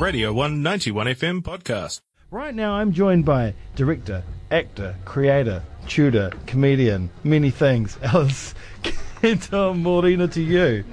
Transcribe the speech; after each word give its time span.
Radio 0.00 0.32
191 0.32 1.06
FM 1.06 1.42
podcast. 1.42 2.00
Right 2.30 2.54
now, 2.54 2.74
I'm 2.74 2.92
joined 2.92 3.24
by 3.24 3.54
director, 3.76 4.22
actor, 4.50 4.94
creator, 5.06 5.62
tutor, 5.88 6.30
comedian, 6.46 7.08
many 7.24 7.50
things. 7.50 7.96
Alice 8.02 8.54
Canton 9.22 9.82
Morena 9.82 10.28
to 10.28 10.42
you. 10.42 10.84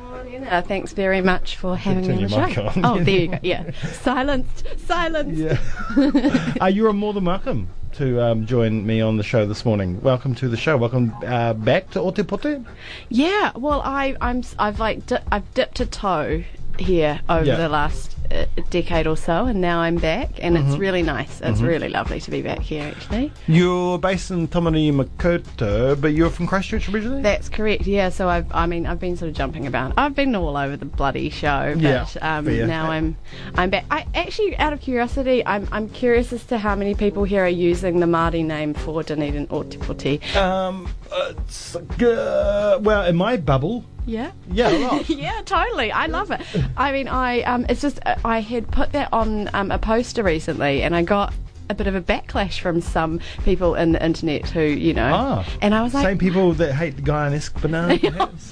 Uh, 0.50 0.61
thanks 0.61 0.93
very 0.93 1.21
much 1.21 1.57
for 1.57 1.75
having 1.75 2.07
me 2.07 2.23
on 2.25 2.29
the 2.29 2.50
show. 2.50 2.68
on. 2.68 2.86
Oh, 2.86 3.04
there 3.04 3.20
you 3.20 3.27
go. 3.27 3.39
Yeah, 3.43 3.71
silenced, 4.02 4.66
silenced. 4.88 5.38
Yeah. 5.39 6.55
uh, 6.61 6.65
you 6.67 6.88
are 6.88 6.93
more 6.93 7.13
than 7.13 7.25
welcome 7.25 7.70
to 7.93 8.21
um, 8.21 8.45
join 8.45 8.85
me 8.85 9.01
on 9.01 9.17
the 9.17 9.23
show 9.23 9.45
this 9.45 9.65
morning. 9.65 10.01
Welcome 10.01 10.33
to 10.35 10.47
the 10.49 10.57
show. 10.57 10.77
Welcome 10.77 11.13
uh, 11.25 11.54
back 11.54 11.91
to 11.91 11.99
Ōtepoti. 11.99 12.65
Yeah, 13.09 13.51
Well, 13.55 13.81
I, 13.83 14.15
I'm, 14.21 14.39
s- 14.39 14.55
I've 14.57 14.79
like, 14.79 15.05
di- 15.05 15.21
I've 15.31 15.51
dipped 15.54 15.79
a 15.79 15.85
toe 15.85 16.43
here 16.84 17.20
over 17.29 17.45
Yeah. 17.45 17.55
the 17.55 17.70
last 17.70 18.11
uh, 18.31 18.45
decade 18.70 19.05
or 19.05 19.18
so, 19.18 19.46
and 19.46 19.61
now 19.61 19.79
I'm 19.79 19.97
back, 19.97 20.29
and 20.42 20.55
Mm-hmm. 20.55 20.69
it's 20.69 20.78
really 20.78 21.04
nice. 21.04 21.42
It's 21.42 21.61
really 21.61 21.89
lovely 21.89 22.19
to 22.21 22.32
be 22.32 22.42
back 22.42 22.59
here, 22.61 22.83
actually. 22.86 23.32
You're 23.47 24.00
based 24.00 24.32
in 24.32 24.47
Tāmaki 24.47 24.92
Makaurau, 24.93 26.00
but 26.00 26.14
you're 26.14 26.29
from 26.29 26.47
Christchurch 26.47 26.89
originally? 26.89 27.21
That's 27.21 27.50
correct. 27.50 27.86
Yeah. 27.86 28.09
So 28.09 28.29
I've, 28.29 28.47
I 28.54 28.65
mean, 28.65 28.86
I've 28.87 29.00
been 29.00 29.18
sort 29.18 29.29
of 29.29 29.36
jumping 29.36 29.68
about. 29.68 29.93
I've 29.97 30.15
been 30.15 30.36
all 30.36 30.56
over 30.57 30.75
the 30.78 30.86
bloody 30.86 31.29
show, 31.29 31.73
but 31.75 31.82
Yeah, 31.83 32.06
um, 32.22 32.45
fair. 32.45 32.66
now 32.66 32.89
I'm, 32.89 33.17
I'm 33.56 33.70
back. 33.70 33.86
I 33.92 34.06
actually, 34.16 34.58
out 34.58 34.73
of 34.73 34.80
curiosity, 34.81 35.45
I'm, 35.45 35.67
I'm 35.72 35.89
curious 35.89 36.31
as 36.34 36.44
to 36.45 36.58
how 36.58 36.75
many 36.75 36.95
people 36.95 37.25
here 37.25 37.44
are 37.45 37.47
using 37.47 38.00
the 38.00 38.06
Māori 38.08 38.44
name 38.44 38.73
for 38.73 39.03
Dunedin 39.03 39.47
or 39.50 39.64
Te 39.66 40.20
um, 40.38 40.88
uh, 41.11 41.34
it's, 41.38 41.75
uh, 41.75 42.80
well, 42.81 43.06
in 43.06 43.16
my 43.16 43.38
bubble, 43.38 43.86
Yeah. 44.06 44.31
yeah, 44.52 45.00
yeah, 45.08 45.42
totally. 45.45 45.92
I 45.92 46.08
love 46.08 46.31
it. 46.31 46.42
I 46.75 46.92
mean, 46.92 47.08
I 47.08 47.42
um, 47.44 47.66
it's 47.70 47.81
just 47.81 48.00
uh, 48.06 48.16
I 48.26 48.42
had 48.42 48.70
put 48.72 48.92
that 48.92 49.09
on 49.14 49.50
um, 49.53 49.72
a 49.72 49.78
poster 49.78 50.23
recently, 50.23 50.84
and 50.84 50.95
I 50.95 51.04
got 51.04 51.34
a 51.69 51.73
bit 51.75 51.88
of 51.88 51.95
a 51.95 52.02
backlash 52.02 52.59
from 52.59 52.81
some 52.81 53.19
people 53.44 53.75
in 53.75 53.92
the 53.94 54.06
internet 54.06 54.50
who, 54.50 54.61
you 54.61 54.94
know, 54.94 55.11
Ah, 55.14 55.45
and 55.61 55.73
I 55.73 55.81
was 55.83 55.94
like, 55.94 56.03
Same 56.05 56.17
people 56.17 56.53
that 56.53 56.73
hate 56.73 56.95
the 56.97 57.52
banana. 57.61 57.97
perhaps? 58.00 58.52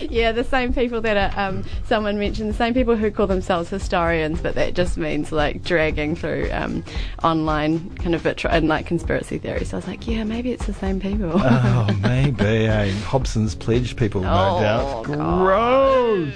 yeah, 0.00 0.32
the 0.32 0.44
same 0.44 0.72
people 0.72 1.00
that 1.00 1.16
are. 1.16 1.48
Um, 1.48 1.64
someone 1.86 2.18
mentioned 2.18 2.48
the 2.50 2.54
same 2.54 2.74
people 2.74 2.96
who 2.96 3.10
call 3.10 3.26
themselves 3.26 3.68
historians, 3.70 4.40
but 4.40 4.54
that 4.54 4.74
just 4.74 4.96
means 4.96 5.32
like 5.32 5.62
dragging 5.62 6.14
through 6.16 6.48
um, 6.52 6.84
online 7.22 7.90
kind 7.96 8.14
of 8.14 8.20
vitro 8.22 8.50
and 8.50 8.68
like 8.68 8.86
conspiracy 8.86 9.38
theories. 9.38 9.70
So 9.70 9.76
I 9.76 9.78
was 9.78 9.86
like, 9.86 10.06
yeah, 10.06 10.24
maybe 10.24 10.52
it's 10.52 10.66
the 10.66 10.74
same 10.74 11.00
people. 11.00 11.32
oh, 11.34 11.98
maybe. 12.02 12.44
eh? 12.66 12.90
Hobson's 13.02 13.54
Pledge 13.54 13.96
people, 13.96 14.20
no 14.20 14.28
Oh, 14.56 14.60
doubt. 14.60 15.04
Gross. 15.04 16.32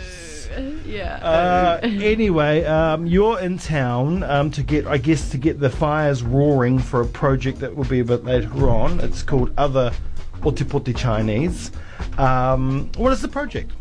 Yeah. 0.88 1.16
Uh, 1.16 1.80
anyway, 1.82 2.64
um, 2.64 3.06
you're 3.06 3.38
in 3.40 3.58
town 3.58 4.22
um, 4.22 4.50
to 4.52 4.62
get, 4.62 4.86
I 4.86 4.96
guess, 4.96 5.30
to 5.30 5.38
get 5.38 5.60
the 5.60 5.68
fires 5.68 6.22
roaring 6.22 6.78
for 6.78 7.02
a 7.02 7.06
project 7.06 7.58
that 7.60 7.76
will 7.76 7.84
be 7.84 8.00
a 8.00 8.04
bit 8.04 8.24
later 8.24 8.70
on. 8.70 9.00
It's 9.00 9.22
called 9.22 9.52
Other 9.58 9.92
Ōtepoti 10.40 10.96
Chinese. 10.96 11.70
Um, 12.16 12.90
what 12.96 13.12
is 13.12 13.20
the 13.20 13.28
project? 13.28 13.72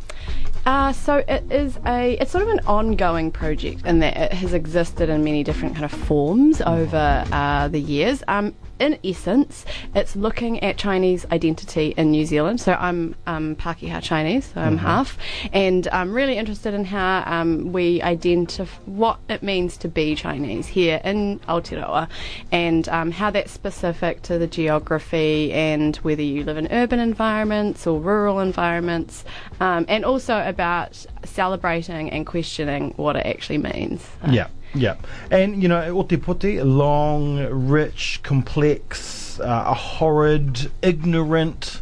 Uh, 0.66 0.92
so 0.92 1.24
it 1.30 1.50
is 1.50 1.80
a 1.86 2.18
it's 2.20 2.30
sort 2.30 2.44
of 2.44 2.50
an 2.50 2.60
ongoing 2.68 3.32
project 3.32 3.86
in 3.86 4.00
that 4.00 4.18
it 4.18 4.34
has 4.34 4.54
existed 4.54 5.08
in 5.08 5.24
many 5.24 5.42
different 5.42 5.74
kind 5.76 5.86
of 5.86 5.92
forms 5.92 6.60
over 6.60 7.24
uh, 7.32 7.70
the 7.70 7.80
years. 7.80 8.22
Um, 8.28 8.54
in 8.80 9.00
essence, 9.04 9.66
it's 9.96 10.16
looking 10.16 10.62
at 10.64 10.78
Chinese 10.78 11.26
identity 11.32 11.94
in 11.98 12.12
New 12.12 12.26
Zealand. 12.26 12.62
So 12.62 12.74
I'm 12.74 13.16
um, 13.26 13.56
Pākehā 13.56 14.02
Chinese, 14.02 14.52
so 14.54 14.62
I'm 14.62 14.78
half, 14.78 15.18
and 15.54 15.88
I'm 15.90 16.14
really 16.14 16.38
interested 16.38 16.74
in 16.74 16.86
how 16.86 17.24
um, 17.26 17.72
we 17.74 18.02
identify 18.02 18.72
what 18.86 19.20
it 19.30 19.44
means 19.44 19.78
to 19.78 19.88
be 19.88 20.16
Chinese 20.16 20.68
here 20.68 21.02
in 21.04 21.40
Aotearoa, 21.48 22.10
and 22.52 22.88
um, 22.90 23.12
how 23.12 23.32
that's 23.32 23.52
specific 23.52 24.22
to 24.24 24.38
the 24.38 24.48
geography 24.48 25.52
and 25.54 25.96
whether 25.98 26.22
you 26.22 26.44
live 26.44 26.58
in 26.58 26.68
urban 26.72 27.00
environments 27.00 27.88
or 27.88 28.00
rural 28.00 28.40
environments, 28.40 29.24
um, 29.60 29.86
and 29.88 30.06
also 30.06 30.46
about 30.48 31.06
celebrating 31.24 32.10
and 32.12 32.26
questioning 32.26 32.94
what 32.98 33.16
it 33.16 33.26
actually 33.26 33.58
means. 33.58 34.06
Uh, 34.24 34.32
Yeah, 34.32 34.48
yeah. 34.74 34.96
And, 35.32 35.62
you 35.62 35.70
know, 35.70 35.94
Ōtepoti, 35.96 36.64
long, 36.64 37.38
rich, 37.70 38.20
complex, 38.24 39.40
uh, 39.40 39.64
a 39.68 39.74
horrid, 39.74 40.72
ignorant 40.82 41.82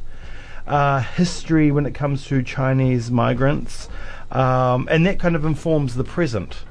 uh, 0.68 1.02
history 1.02 1.72
when 1.72 1.86
it 1.86 1.94
comes 1.94 2.26
to 2.28 2.42
Chinese 2.42 3.12
migrants. 3.12 3.88
Um, 4.32 4.88
and 4.92 5.06
that 5.06 5.20
kind 5.20 5.36
of 5.36 5.46
informs 5.46 5.96
the 5.96 6.04
present. 6.04 6.64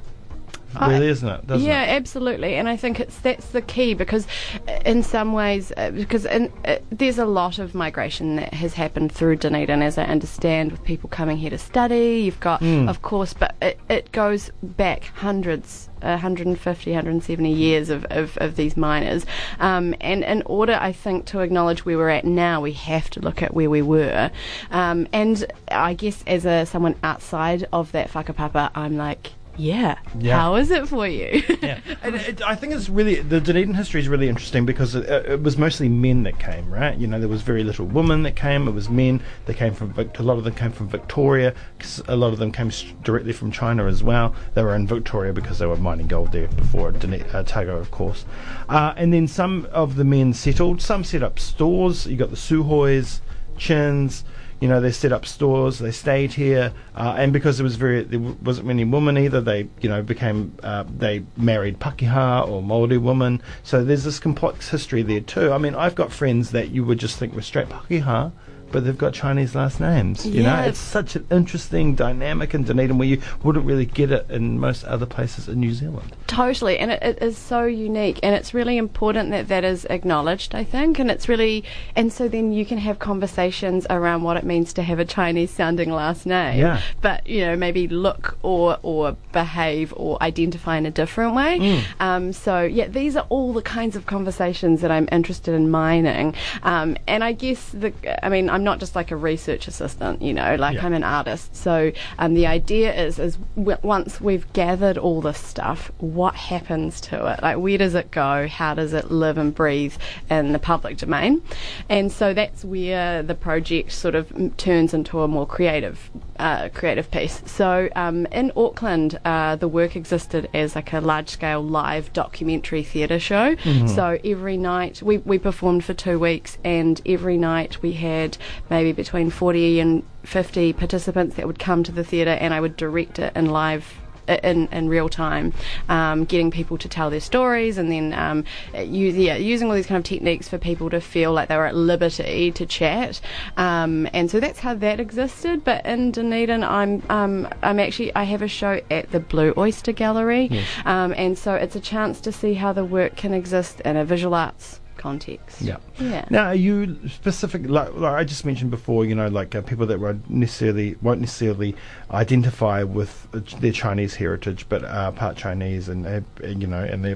Really, 0.81 1.09
isn't 1.09 1.29
it? 1.29 1.47
Doesn't 1.47 1.67
yeah, 1.67 1.85
it? 1.85 1.97
absolutely, 1.97 2.55
and 2.55 2.69
I 2.69 2.77
think 2.77 3.01
it's 3.01 3.19
that's 3.21 3.47
the 3.49 3.63
key 3.63 3.95
because, 3.95 4.27
uh, 4.69 4.73
in 4.85 5.03
some 5.03 5.33
ways, 5.33 5.73
uh, 5.77 5.91
because 5.91 6.25
in, 6.27 6.53
uh, 6.65 6.77
there's 6.91 7.19
a 7.19 7.27
lot 7.27 7.59
of 7.59 7.75
migration 7.75 8.37
that 8.37 8.55
has 8.55 8.75
happened 8.75 9.13
through 9.13 9.37
Dunedin, 9.37 9.83
as 9.83 9.99
I 9.99 10.05
understand, 10.05 10.73
with 10.73 10.85
people 10.85 11.09
coming 11.09 11.37
here 11.37 11.51
to 11.51 11.59
study. 11.59 12.23
You've 12.25 12.41
got, 12.41 12.61
Hmm. 12.61 12.89
of 12.89 13.03
course, 13.03 13.33
but 13.33 13.55
it, 13.61 13.79
it 13.89 14.13
goes 14.13 14.51
back 14.63 15.05
hundreds. 15.17 15.89
150, 16.05 16.91
170 16.91 17.51
years 17.51 17.89
of, 17.89 18.05
of, 18.11 18.37
of 18.37 18.57
these 18.57 18.77
miners. 18.77 19.25
Um, 19.59 19.95
and 20.03 20.23
in 20.23 20.43
order, 20.45 20.79
I 20.79 20.93
think, 20.93 21.25
to 21.27 21.41
acknowledge 21.41 21.87
where 21.87 21.97
we're 21.97 22.11
at 22.11 22.27
now, 22.27 22.61
we 22.61 22.73
have 22.73 23.09
to 23.11 23.21
look 23.21 23.43
at 23.43 23.55
where 23.55 23.71
we 23.71 23.81
were. 23.81 24.31
Um, 24.71 25.09
and 25.15 25.51
I 25.71 25.95
guess 25.95 26.23
as 26.27 26.45
a 26.45 26.67
someone 26.67 26.97
outside 27.03 27.67
of 27.73 27.93
that 27.93 28.11
whakapapa, 28.11 28.71
I'm 28.75 28.99
like, 28.99 29.33
yeah, 29.57 29.99
Yeah. 30.19 30.39
how 30.39 30.57
is 30.57 30.71
it 30.71 30.89
for 30.89 31.07
you? 31.07 31.43
Yeah, 31.63 31.79
and 32.03 32.15
it, 32.17 32.43
I 32.43 32.55
think 32.55 32.73
it's 32.73 32.89
really 32.89 33.17
the 33.21 33.41
Dunedin 33.41 33.75
history 33.75 34.01
is 34.01 34.09
really 34.09 34.29
interesting 34.29 34.67
because 34.67 34.95
it, 34.95 35.09
it 35.09 35.43
was 35.43 35.57
mostly 35.57 35.89
men 35.89 36.23
that 36.25 36.39
came, 36.39 36.71
right? 36.73 36.97
You 36.97 37.07
know, 37.07 37.19
there 37.21 37.29
was 37.29 37.43
very 37.43 37.63
little 37.65 37.87
women 37.87 38.23
that 38.25 38.37
came. 38.37 38.67
It 38.69 38.73
was 38.73 38.89
men. 38.89 39.23
They 39.47 39.55
came 39.55 39.75
from 39.75 39.95
a 39.97 40.23
lot 40.23 40.39
of 40.39 40.45
them 40.45 40.55
came 40.55 40.73
from 40.73 40.89
Victoria. 40.89 41.55
'cause 41.79 42.03
a 42.09 42.17
lot 42.17 42.33
of 42.33 42.39
them 42.39 42.51
came 42.53 42.71
directly 43.03 43.33
from 43.33 43.51
China 43.51 43.87
as 43.87 44.03
well. 44.03 44.35
They 44.55 44.63
were 44.63 44.75
in 44.75 44.87
Victoria 44.87 45.33
because 45.33 45.59
they 45.59 45.67
were 45.67 45.77
mining 45.77 46.07
gold 46.07 46.33
there 46.33 46.49
before 46.49 46.91
Dune- 46.93 47.15
uh, 47.33 47.43
Tago, 47.45 47.79
of 47.79 47.91
course. 47.91 48.25
Uh, 48.69 48.93
and 48.97 49.13
then 49.13 49.27
some 49.29 49.67
of 49.73 49.97
the 49.97 50.05
men 50.05 50.33
settled. 50.33 50.81
Some 50.83 51.05
set 51.05 51.23
up 51.23 51.39
stores. 51.39 52.07
You 52.07 52.17
got 52.17 52.31
the 52.31 52.37
Sew 52.37 52.63
Hoys, 52.63 53.21
Chins. 53.57 54.25
You 54.65 54.71
know, 54.71 54.81
they 54.81 54.93
set 54.93 55.13
up 55.13 55.27
stores. 55.27 55.79
They 55.79 55.91
stayed 55.91 56.33
here, 56.33 56.73
uh, 56.97 57.17
and 57.19 57.35
because 57.35 57.59
there 57.59 57.65
was 57.65 57.77
very 57.77 58.03
there 58.03 58.19
wasn't 58.19 58.67
many 58.67 58.83
women 58.83 59.19
either, 59.19 59.43
they 59.43 59.69
you 59.83 59.91
know 59.91 60.03
became 60.03 60.57
uh, 60.63 60.85
they 60.89 61.23
married 61.37 61.81
Pakeha 61.81 62.49
or 62.49 62.63
Maori 62.63 62.97
women. 62.97 63.43
So 63.63 63.85
there's 63.85 64.05
this 64.05 64.19
complex 64.19 64.71
history 64.71 65.03
there 65.03 65.21
too. 65.21 65.53
I 65.53 65.59
mean, 65.59 65.75
I've 65.75 65.95
got 65.95 66.13
friends 66.13 66.53
that 66.53 66.71
you 66.71 66.83
would 66.83 66.99
just 66.99 67.19
think 67.19 67.35
were 67.35 67.43
straight 67.43 67.69
Pakeha, 67.69 68.33
but 68.75 68.85
they've 68.85 68.99
got 68.99 69.15
Chinese 69.15 69.55
last 69.55 69.79
names. 69.81 70.27
You 70.27 70.43
know, 70.43 70.49
Yeah. 70.49 70.65
it's 70.65 70.81
such 70.81 71.15
an 71.15 71.25
interesting 71.31 71.95
dynamic 71.95 72.55
in 72.55 72.65
Dunedin 72.65 72.99
where 72.99 73.07
you 73.07 73.21
wouldn't 73.45 73.65
really 73.65 73.87
get 73.87 74.11
it 74.11 74.27
in 74.29 74.59
most 74.59 74.83
other 74.85 75.07
places 75.07 75.49
in 75.49 75.61
New 75.61 75.73
Zealand. 75.73 76.11
Totally, 76.27 76.77
and 76.79 76.91
it, 76.91 77.01
it 77.03 77.19
is 77.23 77.39
so 77.39 77.63
unique, 77.65 78.19
and 78.25 78.35
it's 78.35 78.53
really 78.53 78.77
important 78.77 79.31
that 79.31 79.47
that 79.47 79.63
is 79.63 79.85
acknowledged. 79.89 80.57
I 80.57 80.65
think, 80.65 80.99
and 80.99 81.09
it's 81.09 81.29
really, 81.29 81.63
and 81.95 82.13
so 82.13 82.27
then 82.27 82.53
you 82.53 82.67
can 82.67 82.79
have 82.79 82.99
conversations 82.99 83.87
around 83.89 84.25
what 84.25 84.37
it 84.37 84.43
means 84.45 84.73
to 84.73 84.83
have 84.83 84.99
a 84.99 85.05
Chinese-sounding 85.05 85.91
last 85.93 86.27
name, 86.27 86.59
Yeah. 86.59 86.81
but 87.01 87.25
you 87.29 87.43
know 87.47 87.55
maybe 87.55 87.87
look 87.87 88.37
or 88.43 88.79
or 88.83 89.17
behave 89.33 89.95
or 89.97 90.21
identify 90.21 90.77
in 90.77 90.85
a 90.87 90.91
different 90.91 91.37
way. 91.37 91.59
Mm. 91.61 91.83
Um, 92.01 92.33
so 92.33 92.63
yeah, 92.63 92.89
these 92.89 93.15
are 93.15 93.27
all 93.29 93.53
the 93.53 93.63
kinds 93.63 93.95
of 93.95 94.07
conversations 94.07 94.81
that 94.81 94.91
I'm 94.91 95.09
interested 95.13 95.55
in 95.55 95.71
mining, 95.71 96.35
um, 96.65 96.97
and 97.07 97.23
I 97.23 97.31
guess 97.33 97.69
the, 97.71 97.93
I 98.25 98.29
mean, 98.29 98.51
I'm 98.51 98.64
not 98.65 98.81
just 98.81 98.97
like 98.97 99.11
a 99.11 99.17
research 99.17 99.69
assistant, 99.69 100.23
you 100.23 100.33
know, 100.35 100.57
like 100.57 100.75
Yeah. 100.77 100.87
I'm 100.87 100.95
an 100.95 101.05
artist. 101.05 101.55
So 101.55 101.93
um, 102.19 102.35
the 102.35 102.47
idea 102.47 102.93
is 102.95 103.19
is 103.19 103.37
w- 103.57 103.79
once 103.83 104.21
we've 104.21 104.51
gathered 104.53 104.99
all 104.99 105.21
this 105.21 105.39
stuff, 105.39 105.93
what 105.99 106.35
happens 106.35 107.01
to 107.03 107.27
it? 107.33 107.43
Like 107.43 107.59
where 107.59 107.79
does 107.79 107.95
it 107.95 108.11
go? 108.11 108.49
How 108.49 108.75
does 108.75 108.93
it 108.93 109.11
live 109.11 109.39
and 109.39 109.55
breathe 109.55 109.95
in 110.31 110.53
the 110.53 110.59
public 110.59 110.97
domain? 110.99 111.43
And 111.89 112.11
so 112.11 112.35
that's 112.35 112.65
where 112.65 113.23
the 113.23 113.35
project 113.35 113.93
sort 113.93 114.15
of 114.15 114.57
turns 114.57 114.95
into 114.95 115.21
a 115.21 115.29
more 115.29 115.47
creative 115.47 116.11
uh, 116.39 116.69
creative 116.75 117.11
piece. 117.11 117.43
So 117.47 117.89
um, 117.95 118.27
in 118.27 118.51
Auckland, 118.57 119.21
uh, 119.25 119.55
the 119.57 119.69
work 119.69 119.95
existed 119.95 120.49
as 120.53 120.75
like 120.75 120.93
a 120.93 121.01
large 121.01 121.29
scale 121.29 121.63
live 121.63 122.13
documentary 122.13 122.83
theatre 122.83 123.21
show. 123.21 123.55
So 123.87 124.19
every 124.25 124.57
night 124.57 125.03
we, 125.03 125.19
we 125.19 125.39
performed 125.39 125.85
for 125.85 125.95
two 125.95 126.19
weeks, 126.19 126.59
and 126.65 127.01
every 127.07 127.37
night 127.37 127.83
we 127.83 127.93
had 127.93 128.37
maybe 128.71 128.93
between 128.93 129.31
40 129.31 129.81
and 129.81 130.03
50 130.25 130.73
participants 130.75 131.37
that 131.37 131.47
would 131.47 131.59
come 131.59 131.83
to 131.85 131.93
the 131.93 132.05
theatre, 132.05 132.31
and 132.31 132.55
I 132.55 132.61
would 132.61 132.77
direct 132.77 133.19
it 133.19 133.35
in 133.37 133.47
live 133.47 134.01
in 134.29 134.69
in 134.69 134.89
real 134.89 135.09
time, 135.09 135.53
um, 135.89 136.25
getting 136.25 136.51
people 136.51 136.79
to 136.79 136.89
tell 136.89 137.11
their 137.11 137.21
stories, 137.21 137.79
and 137.79 137.91
then 137.91 138.13
um, 138.15 138.45
use, 138.75 139.17
yeah, 139.17 139.37
using 139.37 139.69
all 139.69 139.75
these 139.75 139.87
kind 139.87 139.99
of 139.99 140.05
techniques 140.05 140.49
for 140.49 140.59
people 140.59 140.91
to 140.91 141.01
feel 141.01 141.33
like 141.33 141.49
they 141.49 141.57
were 141.57 141.67
at 141.67 141.75
liberty 141.75 142.51
to 142.53 142.67
chat. 142.67 143.21
Um, 143.57 144.09
and 144.13 144.31
so 144.31 144.41
that's 144.41 144.61
how 144.61 144.75
that 144.75 145.01
existed. 145.01 145.65
But 145.65 145.85
in 145.87 146.13
Dunedin, 146.13 146.65
I'm 146.65 147.03
um, 147.09 147.49
I'm 147.63 147.79
actually 147.79 148.15
I 148.15 148.25
have 148.25 148.43
a 148.43 148.49
show 148.49 148.81
at 148.91 149.11
the 149.13 149.21
Blue 149.21 149.53
Oyster 149.57 149.93
Gallery, 149.93 150.51
um, 150.85 151.15
and 151.17 151.39
so 151.39 151.55
it's 151.55 151.77
a 151.77 151.81
chance 151.81 152.21
to 152.23 152.33
see 152.33 152.55
how 152.55 152.73
the 152.73 152.85
work 152.85 153.17
can 153.17 153.35
exist 153.35 153.81
in 153.81 153.97
a 153.97 154.05
visual 154.05 154.35
arts 154.35 154.81
context. 155.05 155.61
Yeah. 155.61 155.77
Yeah. 156.01 156.25
Now, 156.31 156.47
are 156.47 156.55
you 156.55 156.99
specific? 157.11 157.69
Like, 157.69 157.93
like 157.95 158.15
I 158.15 158.25
just 158.25 158.47
mentioned 158.47 158.71
before, 158.71 159.05
you 159.05 159.15
know, 159.15 159.29
like 159.29 159.55
uh, 159.55 159.61
people 159.61 159.87
that 159.89 160.01
won't 160.01 160.31
necessarily 160.31 160.97
won't 161.03 161.21
necessarily 161.21 161.77
identify 162.11 162.83
with 162.85 163.29
uh, 163.35 163.41
their 163.61 163.73
Chinese 163.73 164.15
heritage, 164.15 164.67
but 164.71 164.83
are 164.83 165.13
part 165.13 165.37
Chinese, 165.37 165.91
and 165.91 166.07
uh, 166.07 166.21
you 166.47 166.67
know, 166.67 166.83
and 166.83 167.05
they 167.05 167.15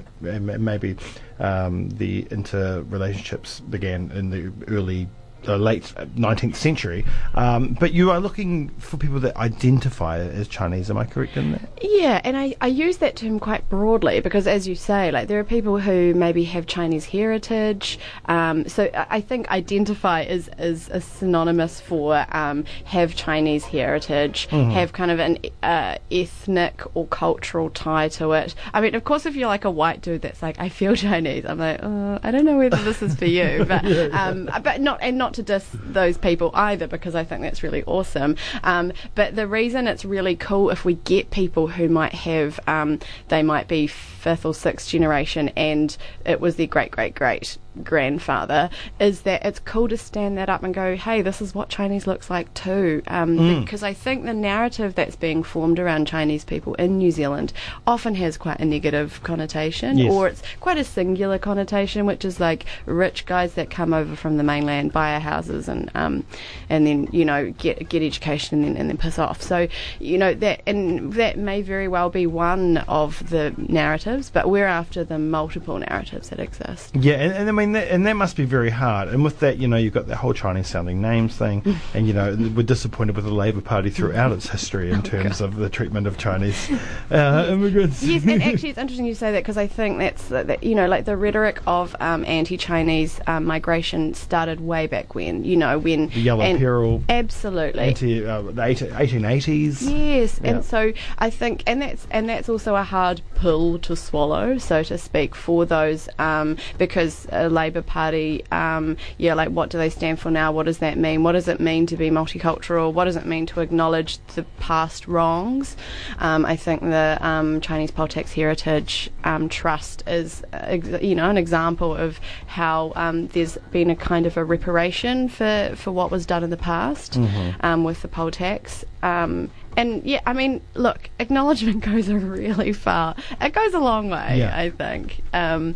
maybe 0.70 0.96
um, 1.38 1.88
the 1.88 2.24
interrelationships 2.24 3.50
began 3.70 4.10
in 4.12 4.28
the 4.28 4.52
early 4.68 5.08
the 5.42 5.58
late 5.58 5.92
19th 6.16 6.56
century. 6.56 7.04
Um, 7.34 7.76
but 7.78 7.92
you 7.92 8.10
are 8.10 8.20
looking 8.20 8.68
for 8.78 8.96
people 8.96 9.20
that 9.20 9.36
identify 9.36 10.18
as 10.18 10.48
Chinese. 10.48 10.90
Am 10.90 10.98
I 10.98 11.04
correct 11.04 11.36
in 11.36 11.52
that? 11.52 11.62
Yeah, 11.80 12.20
and 12.24 12.36
I, 12.36 12.54
I 12.60 12.66
use 12.66 12.98
that 12.98 13.16
term 13.16 13.38
quite 13.38 13.68
broadly 13.68 14.20
because, 14.20 14.46
as 14.46 14.66
you 14.66 14.74
say, 14.74 15.10
like 15.10 15.28
there 15.28 15.38
are 15.38 15.44
people 15.44 15.78
who 15.78 16.14
maybe 16.14 16.44
have 16.44 16.66
Chinese 16.66 17.06
heritage. 17.06 17.98
Um, 18.26 18.68
so 18.68 18.90
I 18.94 19.20
think 19.20 19.48
identify 19.50 20.22
is 20.22 20.50
is 20.58 20.88
a 20.90 21.00
synonymous 21.00 21.80
for 21.80 22.26
um, 22.30 22.64
have 22.84 23.14
Chinese 23.14 23.64
heritage, 23.64 24.46
have 24.46 24.92
kind 24.92 25.10
of 25.10 25.18
an 25.18 25.38
uh, 25.62 25.96
ethnic 26.10 26.82
or 26.94 27.06
cultural 27.06 27.70
tie 27.70 28.08
to 28.08 28.32
it. 28.32 28.54
I 28.74 28.80
mean, 28.80 28.94
of 28.94 29.04
course, 29.04 29.26
if 29.26 29.36
you're 29.36 29.48
like 29.48 29.64
a 29.64 29.70
white 29.70 30.02
dude 30.02 30.22
that's 30.22 30.42
like 30.42 30.58
I 30.58 30.68
feel 30.68 30.94
Chinese, 30.94 31.44
I'm 31.46 31.58
like, 31.58 31.82
uh, 31.82 32.18
I 32.22 32.30
don't 32.30 32.44
know 32.44 32.58
whether 32.58 32.76
this 32.78 33.02
is 33.02 33.14
for 33.14 33.26
you, 33.26 33.64
but 33.68 33.84
um, 34.12 34.50
but 34.62 34.80
not 34.80 34.98
and 35.00 35.16
not 35.18 35.27
to 35.34 35.42
diss 35.42 35.66
those 35.72 36.18
people 36.18 36.50
either 36.54 36.86
because 36.86 37.14
I 37.14 37.24
think 37.24 37.42
that's 37.42 37.62
really 37.62 37.84
awesome. 37.84 38.36
Um, 38.62 38.92
but 39.14 39.36
the 39.36 39.46
reason 39.46 39.86
it's 39.86 40.04
really 40.04 40.36
cool 40.36 40.70
if 40.70 40.84
we 40.84 40.94
get 40.94 41.30
people 41.30 41.68
who 41.68 41.88
might 41.88 42.12
have 42.12 42.60
um, 42.66 42.98
they 43.28 43.42
might 43.42 43.68
be 43.68 43.86
fifth 43.86 44.44
or 44.44 44.54
sixth 44.54 44.88
generation 44.88 45.48
and 45.56 45.96
it 46.24 46.40
was 46.40 46.56
their 46.56 46.66
great 46.66 46.90
great 46.90 47.14
great 47.14 47.58
grandfather 47.84 48.70
is 49.00 49.22
that 49.22 49.44
it's 49.44 49.58
cool 49.60 49.88
to 49.88 49.96
stand 49.96 50.36
that 50.38 50.48
up 50.48 50.62
and 50.62 50.74
go 50.74 50.96
hey 50.96 51.22
this 51.22 51.40
is 51.40 51.54
what 51.54 51.68
Chinese 51.68 52.06
looks 52.06 52.30
like 52.30 52.52
too. 52.54 53.02
Um, 53.06 53.60
because 53.60 53.82
I 53.82 53.92
think 53.94 54.24
the 54.24 54.34
narrative 54.34 54.94
that's 54.94 55.16
being 55.16 55.42
formed 55.42 55.78
around 55.78 56.06
Chinese 56.06 56.44
people 56.44 56.74
in 56.74 56.98
New 56.98 57.10
Zealand 57.10 57.52
often 57.86 58.14
has 58.16 58.36
quite 58.36 58.60
a 58.60 58.64
negative 58.64 59.20
connotation 59.22 59.98
Yes. 59.98 60.12
or 60.12 60.28
it's 60.28 60.42
quite 60.60 60.78
a 60.78 60.84
singular 60.84 61.38
connotation 61.38 62.06
which 62.06 62.24
is 62.24 62.40
like 62.40 62.64
rich 62.86 63.26
guys 63.26 63.54
that 63.54 63.70
come 63.70 63.92
over 63.92 64.16
from 64.16 64.36
the 64.36 64.42
mainland 64.42 64.92
buy 64.92 65.14
our 65.14 65.20
houses 65.20 65.68
and 65.68 65.90
um, 65.94 66.24
and 66.68 66.86
then 66.86 67.08
you 67.12 67.24
know 67.24 67.50
get 67.58 67.88
get 67.88 68.02
education 68.02 68.58
and 68.58 68.76
then 68.76 68.76
and 68.80 68.90
then 68.90 68.96
piss 68.96 69.18
off. 69.18 69.42
So 69.42 69.68
you 69.98 70.18
know 70.18 70.34
that 70.34 70.62
and 70.66 71.12
that 71.14 71.38
may 71.38 71.62
very 71.62 71.88
well 71.88 72.10
be 72.10 72.26
one 72.26 72.78
of 72.88 73.28
the 73.30 73.54
narratives 73.56 74.30
but 74.30 74.48
we're 74.48 74.66
after 74.66 75.04
the 75.04 75.18
multiple 75.18 75.78
narratives 75.78 76.28
that 76.30 76.40
exist. 76.40 76.94
Yeah, 76.94 77.14
and, 77.14 77.32
and 77.32 77.48
I 77.48 77.52
mean, 77.52 77.67
that, 77.74 77.88
and 77.88 78.06
that 78.06 78.14
must 78.14 78.36
be 78.36 78.44
very 78.44 78.70
hard. 78.70 79.08
And 79.08 79.24
with 79.24 79.40
that, 79.40 79.58
you 79.58 79.68
know, 79.68 79.76
you've 79.76 79.94
got 79.94 80.06
the 80.06 80.16
whole 80.16 80.32
Chinese-sounding 80.32 81.00
names 81.00 81.36
thing, 81.36 81.62
and 81.94 82.06
you 82.06 82.12
know, 82.12 82.36
we're 82.54 82.62
disappointed 82.62 83.16
with 83.16 83.24
the 83.24 83.34
Labor 83.34 83.60
Party 83.60 83.90
throughout 83.90 84.32
its 84.32 84.48
history 84.48 84.90
in 84.90 85.02
terms 85.02 85.40
of 85.40 85.56
the 85.56 85.68
treatment 85.68 86.06
of 86.06 86.18
Chinese 86.18 86.70
uh, 87.10 87.48
immigrants. 87.50 88.02
yes, 88.02 88.24
and 88.24 88.42
actually, 88.42 88.70
it's 88.70 88.78
interesting 88.78 89.06
you 89.06 89.14
say 89.14 89.32
that 89.32 89.40
because 89.40 89.56
I 89.56 89.66
think 89.66 89.98
that's 89.98 90.30
uh, 90.30 90.42
that, 90.44 90.62
you 90.62 90.74
know 90.74 90.86
like 90.86 91.04
the 91.04 91.16
rhetoric 91.16 91.60
of 91.66 91.94
um, 92.00 92.24
anti-Chinese 92.24 93.20
um, 93.26 93.44
migration 93.44 94.14
started 94.14 94.60
way 94.60 94.86
back 94.86 95.14
when 95.14 95.44
you 95.44 95.56
know 95.56 95.78
when 95.78 96.08
The 96.08 96.20
Yellow 96.20 96.56
Peril, 96.56 97.02
absolutely 97.08 97.82
anti, 97.82 98.24
uh, 98.26 98.42
the 98.42 98.52
1880s. 98.52 99.82
Yes, 99.82 100.40
Yeah. 100.42 100.50
and 100.50 100.64
so 100.64 100.92
I 101.18 101.30
think, 101.30 101.62
and 101.66 101.82
that's 101.82 102.06
and 102.10 102.28
that's 102.28 102.48
also 102.48 102.74
a 102.76 102.82
hard 102.82 103.20
pill 103.36 103.78
to 103.80 103.96
swallow, 103.96 104.58
so 104.58 104.82
to 104.84 104.98
speak, 104.98 105.34
for 105.34 105.64
those 105.64 106.08
um, 106.18 106.56
because 106.78 107.26
a 107.32 107.48
Labor 107.58 107.82
Party, 107.82 108.44
um, 108.52 108.96
yeah, 109.18 109.34
like 109.34 109.48
what 109.50 109.70
do 109.70 109.78
they 109.78 109.90
stand 109.90 110.20
for 110.20 110.30
now? 110.30 110.52
What 110.52 110.66
does 110.66 110.78
that 110.78 110.96
mean? 110.96 111.22
What 111.24 111.32
does 111.32 111.48
it 111.48 111.58
mean 111.60 111.86
to 111.86 111.96
be 111.96 112.08
multicultural? 112.10 112.92
What 112.92 113.04
does 113.04 113.16
it 113.16 113.26
mean 113.26 113.46
to 113.46 113.60
acknowledge 113.60 114.18
the 114.34 114.44
past 114.60 115.08
wrongs? 115.08 115.76
Um, 116.20 116.44
I 116.46 116.56
think 116.56 116.80
the 116.82 117.18
um, 117.20 117.60
Chinese 117.60 117.90
Poll 117.90 118.08
Tax 118.08 118.32
Heritage 118.32 119.10
um, 119.24 119.48
Trust 119.48 120.02
is, 120.06 120.42
uh, 120.52 120.78
you 121.00 121.14
know, 121.14 121.28
an 121.28 121.36
example 121.36 121.94
of 121.94 122.20
how 122.46 122.92
um, 122.96 123.26
there's 123.28 123.58
been 123.72 123.90
a 123.90 123.96
kind 123.96 124.24
of 124.26 124.36
a 124.36 124.44
reparation 124.44 125.28
for 125.28 125.72
for 125.74 125.90
what 125.92 126.10
was 126.10 126.24
done 126.26 126.42
in 126.44 126.50
the 126.50 126.56
past 126.56 127.18
um, 127.60 127.84
with 127.84 128.02
the 128.02 128.08
poll 128.08 128.30
tax. 128.30 128.84
Um, 129.02 129.50
and 129.76 130.02
yeah, 130.04 130.20
I 130.26 130.32
mean, 130.32 130.60
look, 130.74 131.08
acknowledgement 131.18 131.84
goes 131.90 132.08
a 132.08 132.16
really 132.18 132.72
far. 132.72 133.14
It 133.40 133.52
goes 133.52 133.74
a 133.74 133.78
long 133.78 134.10
way, 134.10 134.38
Yeah. 134.38 134.56
I 134.56 134.70
think. 134.70 135.22
Um, 135.32 135.74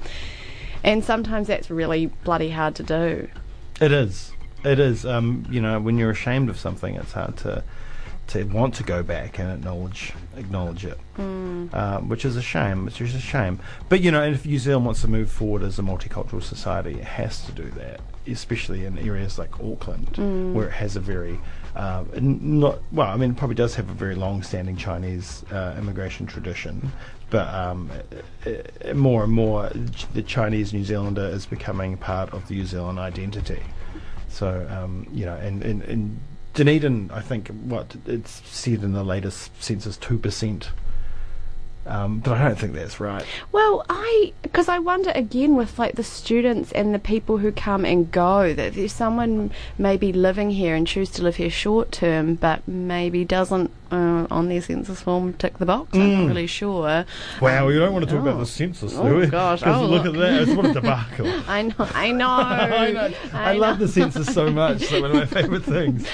and 0.84 1.04
sometimes 1.04 1.48
that's 1.48 1.70
really 1.70 2.06
bloody 2.24 2.50
hard 2.50 2.74
to 2.76 2.82
do. 2.82 3.28
It 3.80 3.92
is. 3.92 4.32
It 4.64 4.78
is. 4.78 5.04
Um, 5.04 5.46
you 5.50 5.60
know, 5.60 5.80
when 5.80 5.98
you're 5.98 6.10
ashamed 6.10 6.48
of 6.48 6.58
something, 6.58 6.94
it's 6.94 7.12
hard 7.12 7.36
to 7.38 7.64
to 8.28 8.44
want 8.44 8.74
to 8.74 8.84
go 8.84 9.02
back 9.02 9.38
and 9.38 9.50
acknowledge 9.50 10.12
acknowledge 10.36 10.84
it, 10.84 10.98
uh, 11.18 11.98
which 11.98 12.24
is 12.24 12.36
a 12.36 12.42
shame. 12.42 12.84
Which 12.84 13.00
is 13.00 13.14
a 13.14 13.20
shame. 13.20 13.58
But 13.88 14.00
you 14.00 14.10
know, 14.10 14.22
if 14.22 14.46
New 14.46 14.58
Zealand 14.58 14.86
wants 14.86 15.00
to 15.02 15.08
move 15.08 15.30
forward 15.30 15.62
as 15.62 15.78
a 15.78 15.82
multicultural 15.82 16.42
society, 16.42 16.94
it 16.94 17.04
has 17.04 17.44
to 17.46 17.52
do 17.52 17.68
that, 17.72 18.00
especially 18.26 18.84
in 18.84 18.98
areas 18.98 19.38
like 19.38 19.58
Auckland, 19.60 20.54
where 20.54 20.68
it 20.68 20.72
has 20.72 20.94
a 20.94 21.00
very 21.00 21.40
uh, 21.74 22.04
not 22.14 22.78
well. 22.92 23.08
I 23.08 23.16
mean, 23.16 23.32
it 23.32 23.36
probably 23.36 23.56
does 23.56 23.74
have 23.74 23.90
a 23.90 23.94
very 23.94 24.14
long-standing 24.14 24.76
Chinese 24.76 25.44
uh, 25.50 25.74
immigration 25.76 26.26
tradition, 26.26 26.92
but 27.32 27.48
um, 27.48 27.90
more 28.94 29.24
and 29.24 29.32
more, 29.32 29.70
the 30.12 30.22
Chinese 30.22 30.74
New 30.74 30.84
Zealander 30.84 31.24
is 31.24 31.46
becoming 31.46 31.96
part 31.96 32.30
of 32.34 32.46
the 32.46 32.56
New 32.56 32.66
Zealand 32.66 32.98
identity. 32.98 33.62
So 34.28 34.68
um, 34.70 35.06
you 35.10 35.24
know, 35.24 35.36
and, 35.36 35.62
and, 35.62 35.82
and 35.82 36.20
Dunedin, 36.52 37.10
I 37.10 37.22
think 37.22 37.48
what 37.48 37.96
it's 38.06 38.42
said 38.46 38.82
in 38.84 38.92
the 38.92 39.02
latest 39.02 39.50
census, 39.62 39.96
two 39.96 40.18
percent. 40.18 40.70
Um, 41.86 42.20
but 42.20 42.34
I 42.34 42.48
don't 42.48 42.58
think 42.58 42.74
that's 42.74 43.00
right. 43.00 43.24
Well, 43.50 43.84
I 43.88 44.34
because 44.42 44.68
I 44.68 44.78
wonder 44.78 45.10
again 45.14 45.56
with 45.56 45.78
like 45.78 45.94
the 45.96 46.04
students 46.04 46.70
and 46.72 46.94
the 46.94 46.98
people 46.98 47.38
who 47.38 47.50
come 47.50 47.86
and 47.86 48.12
go 48.12 48.52
that 48.52 48.74
there's 48.74 48.92
someone 48.92 49.52
maybe 49.78 50.12
living 50.12 50.50
here 50.50 50.76
and 50.76 50.86
choose 50.86 51.10
to 51.12 51.22
live 51.22 51.36
here 51.36 51.50
short 51.50 51.90
term, 51.90 52.34
but 52.34 52.68
maybe 52.68 53.24
doesn't 53.24 53.70
uh, 53.92 54.26
on 54.30 54.48
their 54.48 54.60
census 54.62 55.00
form 55.02 55.34
tick 55.34 55.58
the 55.58 55.66
box. 55.66 55.90
I'm 55.94 56.14
not 56.22 56.28
really 56.28 56.46
sure. 56.46 57.04
Wow, 57.40 57.66
we 57.66 57.74
don't 57.78 57.92
want 57.92 58.04
to 58.06 58.10
talk 58.10 58.20
oh. 58.24 58.28
about 58.28 58.38
the 58.40 58.46
census, 58.46 58.94
Oh, 58.96 59.08
do 59.08 59.16
we? 59.18 59.26
gosh. 59.26 59.62
Oh, 59.64 59.84
look 59.86 60.04
look. 60.04 60.14
at 60.14 60.20
that. 60.20 60.42
It's 60.42 60.52
what 60.54 60.66
a 60.66 60.72
debacle. 60.80 61.26
I 61.46 61.62
know, 61.62 61.74
I 61.78 62.10
know, 62.12 62.28
I, 62.30 62.90
know. 62.90 63.10
I, 63.32 63.52
love 63.54 63.78
know. 63.78 63.86
the 63.86 63.92
census 63.92 64.32
so 64.34 64.50
much. 64.50 64.82
It's 64.82 64.90
one 64.92 65.04
of 65.04 65.12
my 65.14 65.26
favourite 65.26 65.62
things. 65.64 66.06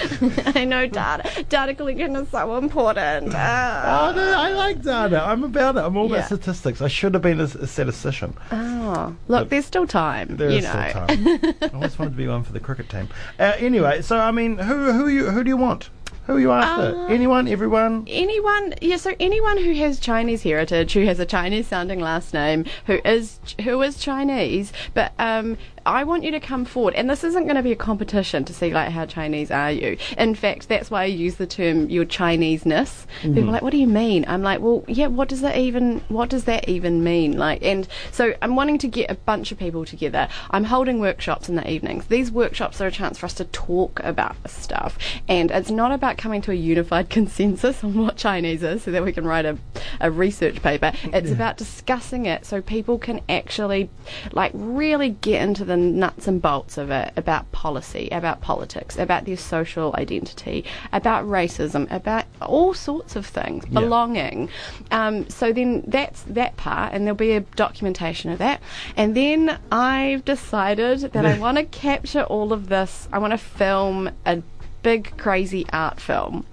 I 0.57 0.65
know 0.65 0.87
data 0.87 1.45
data 1.49 1.75
collection 1.75 2.17
is 2.17 2.29
so 2.31 2.57
important. 2.59 3.33
Oh, 3.35 3.39
Uh, 3.39 4.13
no, 4.17 4.35
I 4.39 4.51
like 4.55 4.83
data. 4.83 5.23
I'm 5.25 5.45
about 5.45 5.77
it. 5.77 5.81
I'm 5.81 5.97
all 5.97 6.09
Yeah. 6.09 6.17
about 6.17 6.27
statistics. 6.27 6.83
I 6.83 6.89
should 6.89 7.15
have 7.15 7.23
been 7.23 7.41
a, 7.41 7.45
a 7.45 7.67
statistician. 7.67 8.35
oh, 8.53 9.15
look, 9.29 9.49
there's 9.51 9.67
still 9.67 9.87
time. 9.87 10.37
There 10.37 10.51
you 10.51 10.59
is 10.59 10.65
know. 10.65 10.71
still 10.91 11.07
time. 11.07 11.55
I 11.63 11.71
always 11.75 11.99
wanted 11.99 12.11
to 12.11 12.17
be 12.17 12.27
one 12.29 12.43
for 12.43 12.53
the 12.53 12.61
cricket 12.61 12.89
team. 12.89 13.09
Uh, 13.39 13.53
anyway, 13.59 14.03
so 14.03 14.19
I 14.19 14.31
mean, 14.33 14.59
who 14.59 14.93
who 14.93 15.09
you 15.09 15.31
who 15.31 15.45
do 15.45 15.49
you 15.49 15.57
want? 15.57 15.91
Who 16.29 16.37
are 16.37 16.41
you 16.41 16.51
after? 16.53 16.95
Uh, 16.95 17.07
Anyone? 17.09 17.49
Everyone? 17.49 18.05
anyone 18.07 18.75
yeah 18.83 18.97
so 18.99 19.15
anyone 19.19 19.57
who 19.57 19.73
has 19.75 19.99
chinese 19.99 20.43
heritage 20.43 20.93
who 20.93 21.05
has 21.07 21.19
a 21.19 21.25
chinese 21.27 21.67
sounding 21.67 22.01
last 22.01 22.35
name 22.35 22.65
who 22.87 23.01
is 23.05 23.41
who 23.65 23.81
is 23.83 23.97
chinese 23.99 24.73
but 24.95 25.13
um 25.19 25.57
I 25.89 26.05
want 26.05 26.23
you 26.23 26.31
to 26.33 26.39
come 26.39 26.67
forward, 26.67 26.93
and 26.97 27.09
this 27.09 27.25
isn't 27.25 27.45
going 27.45 27.57
to 27.57 27.63
be 27.63 27.73
a 27.73 27.77
competition 27.77 28.45
to 28.45 28.53
see 28.53 28.75
like 28.75 28.91
how 28.91 29.07
Chinese 29.07 29.51
are 29.51 29.73
you. 29.73 29.97
In 30.19 30.35
fact, 30.35 30.69
that's 30.69 30.91
why 30.91 31.05
I 31.05 31.07
use 31.07 31.37
the 31.37 31.47
term 31.47 31.89
your 31.89 32.05
Chineseness. 32.05 33.07
People 33.23 33.37
mm-hmm. 33.37 33.49
are 33.49 33.53
like, 33.53 33.63
"What 33.63 33.71
do 33.71 33.79
you 33.79 33.87
mean?" 33.87 34.27
I'm 34.29 34.43
like, 34.43 34.61
"Well, 34.61 34.85
yeah. 34.87 35.07
What 35.07 35.31
does 35.31 35.41
that 35.41 35.57
even 35.57 36.01
What 36.09 36.29
does 36.29 36.45
that 36.45 36.69
even 36.69 37.03
mean?" 37.03 37.39
Like, 37.39 37.63
and 37.63 37.89
so 38.13 38.35
I'm 38.43 38.55
wanting 38.55 38.77
to 38.79 38.87
get 38.87 39.11
a 39.11 39.15
bunch 39.15 39.51
of 39.51 39.59
people 39.59 39.87
together. 39.87 40.29
I'm 40.51 40.65
holding 40.65 41.01
workshops 41.01 41.49
in 41.49 41.55
the 41.55 41.69
evenings. 41.69 42.09
These 42.09 42.31
workshops 42.31 42.83
are 42.83 42.89
a 42.89 42.93
chance 42.93 43.17
for 43.17 43.25
us 43.25 43.35
to 43.35 43.47
talk 43.47 43.99
about 44.05 44.37
this 44.43 44.53
stuff, 44.53 44.99
and 45.27 45.51
it's 45.51 45.71
not 45.71 45.91
about 45.91 46.19
coming 46.19 46.43
to 46.43 46.51
a 46.51 46.55
unified 46.55 47.09
consensus 47.19 47.83
on 47.83 47.95
what 47.95 48.19
Chinese 48.19 48.63
is, 48.63 48.83
so 48.83 48.91
that 48.91 49.03
we 49.03 49.13
can 49.13 49.27
write 49.27 49.47
a, 49.47 49.57
a 50.03 50.11
research 50.11 50.63
paper. 50.63 50.93
It's 51.15 51.31
about 51.31 51.57
discussing 51.57 52.27
it 52.27 52.45
so 52.45 52.61
people 52.61 52.99
can 52.99 53.23
actually, 53.27 53.89
like, 54.33 54.53
really 54.53 55.09
get 55.09 55.41
into 55.41 55.65
the 55.65 55.78
nuts 55.79 56.27
and 56.29 56.41
bolts 56.43 56.79
of 56.79 56.91
it 56.91 57.13
about 57.17 57.51
policy, 57.53 58.09
about 58.13 58.41
politics, 58.41 58.99
about 58.99 59.25
their 59.25 59.37
social 59.37 59.95
identity, 59.97 60.65
about 60.93 61.25
racism, 61.25 61.91
about 61.93 62.25
all 62.43 62.75
sorts 62.75 63.17
of 63.17 63.27
things, 63.27 63.65
Yeah. 63.71 63.81
belonging. 63.81 64.49
Um, 64.91 65.29
so 65.29 65.53
then 65.53 65.85
that's 65.87 66.23
that 66.23 66.57
part, 66.57 66.93
and 66.93 67.05
there'll 67.07 67.17
be 67.17 67.33
a 67.33 67.41
documentation 67.41 68.31
of 68.31 68.39
that. 68.39 68.61
And 68.97 69.15
then 69.17 69.59
I've 69.73 70.25
decided 70.25 71.01
that 71.13 71.25
I 71.27 71.39
want 71.45 71.59
to 71.59 71.65
capture 71.65 72.23
all 72.25 72.53
of 72.53 72.69
this. 72.69 73.09
I 73.13 73.19
want 73.19 73.33
to 73.33 73.39
film 73.39 74.11
a 74.27 74.43
big, 74.83 75.17
crazy 75.17 75.67
art 75.73 76.01
film. 76.01 76.47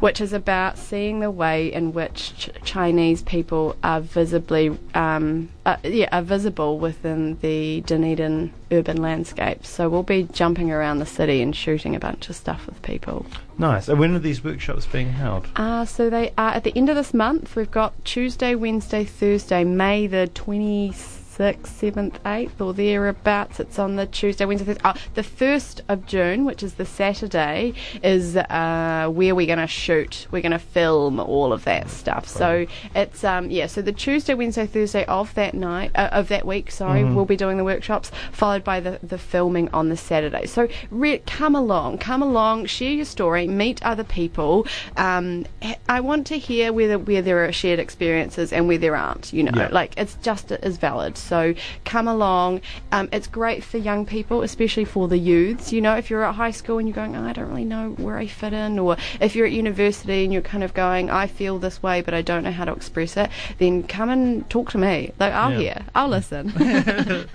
Which 0.00 0.20
is 0.20 0.32
about 0.32 0.78
seeing 0.78 1.20
the 1.20 1.30
way 1.30 1.72
in 1.72 1.92
which 1.92 2.32
ch- 2.36 2.50
Chinese 2.64 3.22
people 3.22 3.76
are 3.82 4.00
visibly, 4.00 4.78
um, 4.94 5.48
uh, 5.66 5.76
yeah, 5.82 6.08
are 6.12 6.22
visible 6.22 6.78
within 6.78 7.36
the 7.40 7.80
Dunedin 7.80 8.52
urban 8.70 9.02
landscape. 9.02 9.66
So 9.66 9.88
we'll 9.88 10.04
be 10.04 10.28
jumping 10.32 10.70
around 10.70 10.98
the 10.98 11.06
city 11.06 11.42
and 11.42 11.54
shooting 11.54 11.96
a 11.96 12.00
bunch 12.00 12.28
of 12.28 12.36
stuff 12.36 12.66
with 12.66 12.80
people. 12.82 13.26
Nice. 13.58 13.88
And 13.88 13.98
when 13.98 14.14
are 14.14 14.20
these 14.20 14.44
workshops 14.44 14.86
being 14.86 15.10
held? 15.10 15.48
Uh, 15.56 15.84
so 15.84 16.08
they 16.08 16.32
are 16.38 16.50
at 16.50 16.62
the 16.62 16.76
end 16.76 16.88
of 16.88 16.96
this 16.96 17.12
month. 17.12 17.56
We've 17.56 17.70
got 17.70 18.04
Tuesday, 18.04 18.54
Wednesday, 18.54 19.04
Thursday, 19.04 19.64
May 19.64 20.06
the 20.06 20.30
26th, 20.34 21.17
7th, 21.38 22.20
8th, 22.24 22.60
or 22.60 22.74
thereabouts. 22.74 23.60
It's 23.60 23.78
on 23.78 23.96
the 23.96 24.06
Tuesday, 24.06 24.44
Wednesday, 24.44 24.66
Thursday. 24.66 24.82
Oh, 24.84 24.94
the 25.14 25.22
1st 25.22 25.80
of 25.88 26.06
June, 26.06 26.44
which 26.44 26.62
is 26.62 26.74
the 26.74 26.84
Saturday, 26.84 27.74
is 28.02 28.36
uh, 28.36 29.08
where 29.12 29.34
we're 29.34 29.46
going 29.46 29.58
to 29.58 29.66
shoot. 29.66 30.26
We're 30.30 30.42
going 30.42 30.52
to 30.52 30.58
film 30.58 31.20
all 31.20 31.52
of 31.52 31.64
that 31.64 31.90
stuff. 31.90 32.26
So 32.28 32.66
it's, 32.94 33.22
um, 33.24 33.50
yeah, 33.50 33.66
so 33.66 33.82
the 33.82 33.92
Tuesday, 33.92 34.34
Wednesday, 34.34 34.66
Thursday 34.66 35.04
of 35.06 35.34
that 35.34 35.54
night, 35.54 35.92
uh, 35.94 36.08
of 36.12 36.28
that 36.28 36.44
week, 36.46 36.70
sorry, 36.70 37.04
we'll 37.04 37.24
be 37.24 37.36
doing 37.36 37.56
the 37.56 37.64
workshops, 37.64 38.10
followed 38.32 38.64
by 38.64 38.80
the, 38.80 38.98
the 39.02 39.18
filming 39.18 39.68
on 39.70 39.88
the 39.88 39.96
Saturday. 39.96 40.46
So 40.46 40.68
re- 40.90 41.18
come 41.18 41.54
along, 41.54 41.98
come 41.98 42.22
along, 42.22 42.66
share 42.66 42.92
your 42.92 43.04
story, 43.04 43.46
meet 43.46 43.82
other 43.84 44.04
people. 44.04 44.66
Um, 44.96 45.46
I 45.88 46.00
want 46.00 46.26
to 46.28 46.38
hear 46.38 46.72
whether 46.72 46.98
where 46.98 47.22
there 47.22 47.44
are 47.44 47.52
shared 47.52 47.78
experiences 47.78 48.52
and 48.52 48.66
where 48.66 48.78
there 48.78 48.96
aren't. 48.96 49.32
You 49.32 49.44
know, 49.44 49.52
Yeah. 49.54 49.68
like 49.70 49.94
it's 49.96 50.16
just 50.22 50.50
as 50.52 50.76
valid. 50.78 51.16
So 51.28 51.54
come 51.84 52.08
along. 52.08 52.60
Um, 52.92 53.08
it's 53.12 53.26
great 53.26 53.62
for 53.62 53.78
young 53.78 54.06
people, 54.06 54.42
especially 54.42 54.84
for 54.84 55.08
the 55.08 55.18
youths. 55.18 55.72
You 55.72 55.80
know, 55.80 55.94
if 55.96 56.08
you're 56.10 56.24
at 56.24 56.34
high 56.34 56.50
school 56.50 56.78
and 56.78 56.88
you're 56.88 56.94
going, 56.94 57.14
oh, 57.14 57.24
I 57.24 57.32
don't 57.32 57.48
really 57.48 57.64
know 57.64 57.90
where 57.98 58.16
I 58.16 58.26
fit 58.26 58.52
in, 58.52 58.78
or 58.78 58.96
if 59.20 59.36
you're 59.36 59.46
at 59.46 59.52
university 59.52 60.24
and 60.24 60.32
you're 60.32 60.42
kind 60.42 60.64
of 60.64 60.72
going, 60.74 61.10
I 61.10 61.26
feel 61.26 61.58
this 61.58 61.82
way, 61.82 62.00
but 62.00 62.14
I 62.14 62.22
don't 62.22 62.42
know 62.44 62.50
how 62.52 62.64
to 62.64 62.72
express 62.72 63.16
it, 63.16 63.30
then 63.58 63.82
come 63.82 64.08
and 64.10 64.48
talk 64.50 64.70
to 64.70 64.78
me. 64.78 65.12
Like 65.18 65.32
I'll 65.32 65.52
Yeah. 65.52 65.58
hear, 65.58 65.84
I'll 65.94 66.08
listen. 66.08 66.52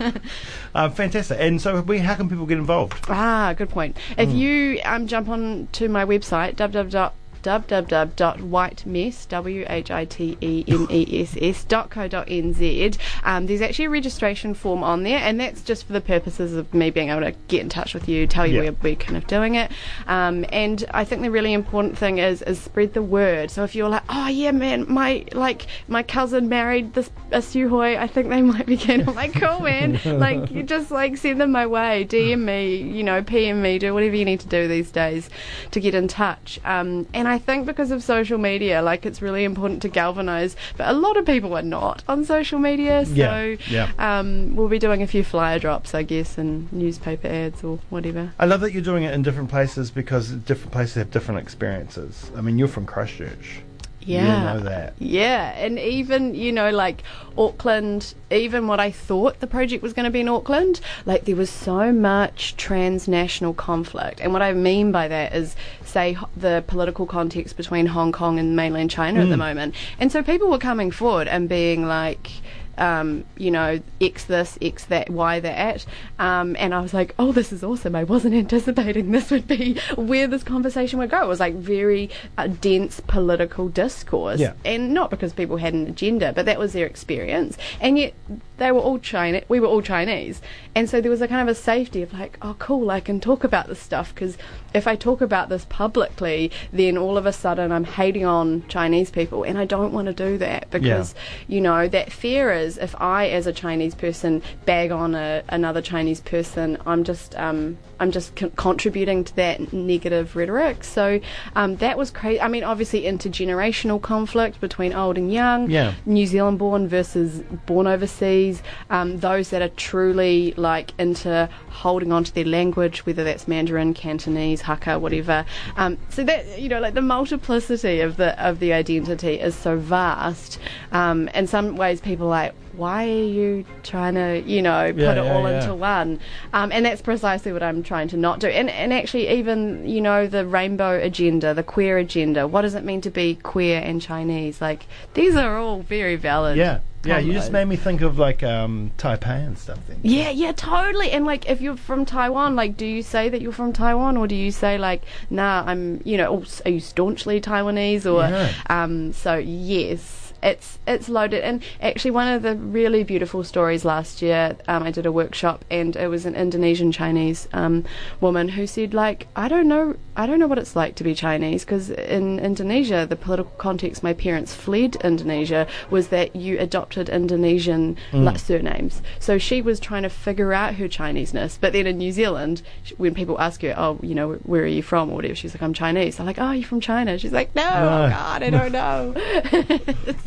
Uh, 0.75 0.89
fantastic. 0.89 1.37
And 1.39 1.61
so, 1.61 1.81
we, 1.81 1.99
how 1.99 2.15
can 2.15 2.27
people 2.27 2.47
get 2.47 2.57
involved? 2.57 3.05
Ah, 3.07 3.53
good 3.55 3.69
point. 3.69 3.95
If 4.17 4.31
you 4.31 4.79
um, 4.85 5.05
jump 5.05 5.29
on 5.29 5.67
to 5.73 5.87
my 5.87 6.03
website, 6.03 6.55
www 6.55 7.11
www.whitemess, 7.43 9.27
W-H-I-T-E-M-E-S-S 9.27 11.63
dot 11.65 11.89
co 11.89 12.07
dot 12.07 12.27
nz. 12.27 12.97
Um, 13.23 13.45
there's 13.45 13.61
actually 13.61 13.85
a 13.85 13.89
registration 13.89 14.53
form 14.53 14.83
on 14.83 15.03
there, 15.03 15.19
and 15.19 15.39
that's 15.39 15.61
just 15.61 15.85
for 15.85 15.93
the 15.93 16.01
purposes 16.01 16.53
of 16.55 16.73
me 16.73 16.89
being 16.89 17.09
able 17.09 17.21
to 17.21 17.31
get 17.47 17.61
in 17.61 17.69
touch 17.69 17.93
with 17.93 18.09
you, 18.09 18.27
tell 18.27 18.45
you 18.47 18.55
Yeah. 18.55 18.61
where 18.71 18.75
we're 18.81 18.95
kind 18.95 19.17
of 19.17 19.27
doing 19.27 19.55
it. 19.55 19.71
Um, 20.07 20.45
and 20.51 20.83
I 20.91 21.03
think 21.05 21.21
the 21.21 21.31
really 21.31 21.53
important 21.53 21.97
thing 21.97 22.17
is 22.17 22.41
is 22.43 22.59
spread 22.59 22.93
the 22.93 23.01
word. 23.01 23.51
So 23.51 23.63
if 23.63 23.75
you're 23.75 23.89
like, 23.89 24.03
oh 24.09 24.27
yeah, 24.27 24.51
man, 24.51 24.85
my 24.91 25.25
like 25.33 25.65
my 25.87 26.03
cousin 26.03 26.49
married 26.49 26.93
this 26.93 27.09
a 27.31 27.41
Sew 27.41 27.67
Hoy, 27.69 27.97
I 27.97 28.07
think 28.07 28.29
they 28.29 28.41
might 28.41 28.65
be 28.65 28.77
keen. 28.77 29.07
I'm 29.07 29.15
like, 29.15 29.33
cool, 29.33 29.59
man. 29.61 29.99
like 30.19 30.51
you 30.55 30.63
just 30.63 30.91
like 30.91 31.17
send 31.17 31.39
them 31.41 31.51
my 31.51 31.65
way, 31.67 32.05
DM 32.05 32.39
me, 32.43 32.75
you 32.77 33.03
know, 33.03 33.21
PM 33.23 33.61
me, 33.61 33.79
do 33.79 33.93
whatever 33.93 34.15
you 34.15 34.25
need 34.25 34.39
to 34.41 34.47
do 34.47 34.67
these 34.67 34.91
days 34.91 35.29
to 35.71 35.79
get 35.79 35.93
in 35.95 36.07
touch. 36.07 36.59
Um, 36.63 37.07
and 37.13 37.27
I 37.27 37.32
think 37.37 37.65
because 37.65 37.91
of 37.91 38.03
social 38.03 38.37
media, 38.37 38.81
like 38.81 39.05
it's 39.05 39.21
really 39.21 39.43
important 39.43 39.81
to 39.83 39.89
galvanise. 39.89 40.55
But 40.77 40.89
a 40.89 40.93
lot 40.93 41.17
of 41.17 41.25
people 41.25 41.55
are 41.55 41.61
not 41.61 42.03
on 42.07 42.25
social 42.25 42.59
media, 42.59 43.05
so 43.05 43.13
Yeah, 43.13 43.55
yeah. 43.69 43.91
Um, 43.97 44.55
we'll 44.55 44.69
be 44.69 44.79
doing 44.79 45.01
a 45.01 45.07
few 45.07 45.23
flyer 45.23 45.59
drops, 45.59 45.93
I 45.93 46.03
guess, 46.03 46.37
and 46.37 46.71
newspaper 46.71 47.27
ads 47.27 47.63
or 47.63 47.79
whatever. 47.89 48.33
I 48.39 48.45
love 48.45 48.61
that 48.61 48.73
you're 48.73 48.81
doing 48.81 49.03
it 49.03 49.13
in 49.13 49.21
different 49.21 49.49
places 49.49 49.91
because 49.91 50.31
different 50.31 50.71
places 50.71 50.95
have 50.95 51.11
different 51.11 51.39
experiences. 51.41 52.31
I 52.35 52.41
mean, 52.41 52.57
you're 52.57 52.67
from 52.67 52.85
Christchurch. 52.85 53.61
Yeah. 54.05 54.53
You 54.53 54.59
know 54.59 54.65
that. 54.65 54.93
Yeah, 54.99 55.51
and 55.57 55.79
even, 55.79 56.35
you 56.35 56.51
know, 56.51 56.69
like 56.69 57.03
Auckland, 57.37 58.13
even 58.31 58.67
what 58.67 58.79
I 58.79 58.91
thought 58.91 59.39
the 59.39 59.47
project 59.47 59.83
was 59.83 59.93
going 59.93 60.05
to 60.05 60.11
be 60.11 60.21
in 60.21 60.29
Auckland, 60.29 60.81
like 61.05 61.25
there 61.25 61.35
was 61.35 61.49
so 61.49 61.91
much 61.91 62.55
transnational 62.57 63.53
conflict. 63.53 64.19
And 64.21 64.33
what 64.33 64.41
I 64.41 64.53
mean 64.53 64.91
by 64.91 65.07
that 65.07 65.33
is, 65.33 65.55
say, 65.83 66.17
the 66.35 66.63
political 66.67 67.05
context 67.05 67.57
between 67.57 67.87
Hong 67.87 68.11
Kong 68.11 68.39
and 68.39 68.55
mainland 68.55 68.91
China 68.91 69.21
at 69.21 69.29
the 69.29 69.35
hmm. 69.35 69.39
moment. 69.39 69.75
And 69.99 70.11
so 70.11 70.23
people 70.23 70.49
were 70.49 70.57
coming 70.57 70.91
forward 70.91 71.27
and 71.27 71.49
being 71.49 71.85
like, 71.85 72.29
um, 72.77 73.25
you 73.37 73.51
know, 73.51 73.79
X 74.01 74.25
this, 74.25 74.57
X 74.61 74.85
that, 74.85 75.09
Y 75.09 75.39
that. 75.39 75.85
Um, 76.19 76.55
and 76.59 76.73
I 76.73 76.81
was 76.81 76.93
like, 76.93 77.13
oh, 77.19 77.31
this 77.31 77.51
is 77.51 77.63
awesome. 77.63 77.95
I 77.95 78.03
wasn't 78.03 78.33
anticipating 78.43 79.11
this 79.11 79.31
would 79.31 79.47
be 79.47 79.79
where 79.95 80.27
this 80.27 80.43
conversation 80.43 80.99
would 80.99 81.09
go. 81.09 81.23
It 81.23 81.27
was 81.27 81.39
like 81.39 81.55
very 81.55 82.09
uh, 82.37 82.47
dense 82.47 82.99
political 82.99 83.69
discourse. 83.69 84.39
Yeah. 84.39 84.53
And 84.65 84.93
not 84.93 85.09
because 85.09 85.33
people 85.33 85.57
had 85.57 85.73
an 85.73 85.87
agenda, 85.87 86.33
but 86.33 86.45
that 86.45 86.59
was 86.59 86.73
their 86.73 86.85
experience. 86.85 87.57
And 87.79 87.97
yet 87.97 88.13
they 88.57 88.71
were 88.71 88.79
all 88.79 88.99
Chinese, 88.99 89.43
we 89.49 89.59
were 89.59 89.67
all 89.67 89.81
Chinese. 89.81 90.41
And 90.75 90.89
so 90.89 91.01
there 91.01 91.11
was 91.11 91.21
a 91.21 91.27
kind 91.27 91.47
of 91.47 91.55
a 91.55 91.59
safety 91.59 92.01
of 92.01 92.13
like, 92.13 92.37
oh, 92.41 92.55
cool, 92.59 92.89
I 92.89 92.99
can 92.99 93.19
talk 93.19 93.43
about 93.43 93.67
this 93.67 93.79
stuff 93.79 94.13
because 94.13 94.37
if 94.73 94.87
I 94.87 94.95
talk 94.95 95.21
about 95.21 95.49
this 95.49 95.65
publicly, 95.65 96.51
then 96.71 96.97
all 96.97 97.17
of 97.17 97.25
a 97.25 97.33
sudden 97.33 97.71
I'm 97.71 97.83
hating 97.83 98.25
on 98.25 98.67
Chinese 98.67 99.11
people. 99.11 99.43
And 99.43 99.57
I 99.57 99.65
don't 99.65 99.93
want 99.93 100.07
to 100.07 100.13
do 100.13 100.37
that 100.37 100.69
because, 100.71 101.13
you 101.47 101.61
know, 101.61 101.87
that 101.87 102.11
fear 102.11 102.51
is 102.51 102.62
if 102.63 102.95
I, 103.01 103.27
as 103.29 103.47
a 103.47 103.53
Chinese 103.53 103.95
person, 103.95 104.41
bag 104.65 104.91
on 104.91 105.15
a, 105.15 105.43
another 105.49 105.81
Chinese 105.81 106.21
person, 106.21 106.77
I'm 106.85 107.03
just, 107.03 107.35
um, 107.35 107.77
I'm 108.03 108.11
just 108.11 108.35
con- 108.35 108.51
contributing 108.51 109.23
to 109.23 109.35
that 109.37 109.71
negative 109.71 110.35
rhetoric. 110.35 110.83
So 110.83 111.21
um, 111.55 111.77
that 111.77 111.97
was 111.97 112.11
crazy. 112.11 112.41
I 112.41 112.49
mean, 112.49 112.65
obviously 112.65 113.03
intergenerational 113.03 114.01
conflict 114.01 114.59
between 114.59 114.91
old 114.91 115.17
and 115.17 115.31
young. 115.31 115.69
Yeah. 115.69 115.93
New 116.05 116.27
Zealand 116.27 116.59
born 116.59 116.89
versus 116.89 117.43
born 117.65 117.87
overseas, 117.87 118.61
um, 118.89 119.19
those 119.19 119.51
that 119.51 119.61
are 119.61 119.69
truly 119.69 120.53
like 120.57 120.91
into 120.99 121.47
holding 121.69 122.11
on 122.11 122.25
to 122.25 122.35
their 122.35 122.43
language, 122.43 123.05
whether 123.05 123.23
that's 123.23 123.47
Mandarin, 123.47 123.93
Cantonese, 123.93 124.61
Hakka, 124.61 124.99
whatever. 124.99 125.45
Um, 125.77 125.97
so 126.09 126.25
that 126.25 126.59
you 126.59 126.67
know, 126.67 126.81
like 126.81 126.95
the 126.95 127.01
multiplicity 127.01 128.01
of 128.01 128.17
the 128.17 128.37
of 128.45 128.59
the 128.59 128.73
identity 128.73 129.39
is 129.39 129.55
so 129.55 129.77
vast. 129.77 130.59
Um, 130.91 131.29
in 131.29 131.47
some 131.47 131.77
ways, 131.77 132.01
people 132.01 132.27
are 132.27 132.29
like, 132.29 132.53
why 132.75 133.05
are 133.07 133.23
you 133.23 133.65
trying 133.83 134.15
to, 134.15 134.41
you 134.45 134.61
know, 134.61 134.91
put 134.91 135.01
Yeah, 135.01 135.11
it 135.13 135.23
yeah, 135.23 135.33
all 135.33 135.49
yeah. 135.49 135.61
into 135.61 135.73
one? 135.75 136.19
Um, 136.53 136.71
and 136.71 136.85
that's 136.85 137.01
precisely 137.01 137.53
what 137.53 137.63
I'm 137.63 137.83
trying 137.83 138.07
to 138.09 138.17
not 138.17 138.39
do. 138.39 138.47
And 138.47 138.69
and 138.69 138.93
actually, 138.93 139.29
even 139.29 139.87
you 139.87 140.01
know, 140.01 140.27
the 140.27 140.45
rainbow 140.45 140.99
agenda, 140.99 141.53
the 141.53 141.63
queer 141.63 141.97
agenda. 141.97 142.47
What 142.47 142.61
does 142.61 142.75
it 142.75 142.83
mean 142.83 143.01
to 143.01 143.09
be 143.09 143.35
queer 143.35 143.79
and 143.79 144.01
Chinese? 144.01 144.61
Like 144.61 144.85
these 145.13 145.35
are 145.35 145.57
all 145.57 145.81
very 145.81 146.15
valid. 146.15 146.57
Yeah. 146.57 146.79
Yeah, 147.05 147.19
you 147.19 147.33
just 147.33 147.51
made 147.51 147.65
me 147.65 147.75
think 147.75 147.99
of 147.99 148.17
like 148.17 148.43
um, 148.43 148.91
Taipei 148.97 149.45
and 149.45 149.57
stuff 149.57 149.77
then. 149.89 149.99
Yeah, 150.03 150.29
yeah, 150.29 150.53
totally. 150.53 151.11
And 151.11 151.25
like, 151.25 151.49
if 151.49 151.59
you're 151.59 151.75
from 151.75 152.05
Taiwan, 152.05 152.55
like, 152.55 152.77
do 152.77 152.85
you 152.85 153.03
say 153.03 153.27
that 153.27 153.41
you're 153.41 153.51
from 153.51 153.73
Taiwan, 153.73 154.15
or 154.15 154.25
do 154.25 154.35
you 154.35 154.51
say 154.51 154.77
like, 154.77 155.03
nah, 155.29 155.65
I'm, 155.65 156.01
you 156.05 156.15
know, 156.15 156.37
oh, 156.37 156.45
are 156.63 156.71
you 156.71 156.79
staunchly 156.79 157.41
Taiwanese, 157.41 158.05
or, 158.05 158.49
um, 158.73 159.11
so 159.11 159.35
yes. 159.35 160.22
It's 160.43 160.77
it's 160.85 161.07
loaded, 161.07 161.43
and 161.43 161.63
actually 161.81 162.11
one 162.11 162.27
of 162.27 162.41
the 162.43 162.55
really 162.55 163.03
beautiful 163.03 163.43
stories 163.43 163.85
last 163.85 164.21
year. 164.21 164.57
Um, 164.67 164.83
I 164.83 164.91
did 164.91 165.05
a 165.05 165.11
workshop, 165.11 165.63
and 165.71 165.95
it 165.95 166.07
was 166.09 166.25
an 166.25 166.35
Indonesian 166.35 166.91
Chinese 166.91 167.47
um, 167.53 167.85
woman 168.19 168.49
who 168.49 168.67
said, 168.67 168.93
like, 168.93 169.27
I 169.35 169.47
don't 169.47 169.67
know, 169.67 169.95
I 170.17 170.25
don't 170.27 170.39
know 170.39 170.47
what 170.47 170.57
it's 170.57 170.75
like 170.75 170.95
to 170.95 171.03
be 171.03 171.15
Chinese, 171.15 171.63
because 171.63 171.89
in 171.89 172.39
Indonesia, 172.39 173.05
the 173.09 173.15
political 173.15 173.53
context 173.57 174.03
my 174.03 174.13
parents 174.13 174.53
fled 174.53 174.97
Indonesia 174.97 175.65
was 175.89 176.09
that 176.09 176.35
you 176.35 176.59
adopted 176.59 177.07
Indonesian 177.09 177.95
like, 178.11 178.37
surnames. 178.39 179.01
So 179.19 179.37
she 179.37 179.61
was 179.61 179.79
trying 179.79 180.03
to 180.03 180.09
figure 180.09 180.51
out 180.53 180.75
her 180.75 180.87
Chineseness. 180.89 181.57
But 181.59 181.71
then 181.73 181.87
in 181.87 181.97
New 181.97 182.11
Zealand, 182.11 182.61
when 182.97 183.13
people 183.13 183.39
ask 183.39 183.61
her, 183.61 183.73
oh, 183.77 183.97
you 184.01 184.13
know, 184.13 184.33
where 184.43 184.63
are 184.63 184.67
you 184.67 184.83
from 184.83 185.09
or 185.09 185.15
whatever, 185.15 185.35
she's 185.35 185.53
like, 185.55 185.63
I'm 185.63 185.73
Chinese. 185.73 186.17
They're 186.17 186.25
like, 186.25 186.39
oh, 186.39 186.51
you're 186.51 186.67
from 186.67 186.81
China. 186.81 187.17
She's 187.17 187.31
like, 187.31 187.55
no, 187.55 187.63
No. 187.63 188.09
God, 188.09 188.43
I 188.43 188.49
don't 188.49 188.71
know. 188.81 189.13